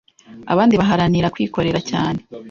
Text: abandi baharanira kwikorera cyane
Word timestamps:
abandi 0.53 0.73
baharanira 0.81 1.31
kwikorera 1.35 1.79
cyane 1.89 2.19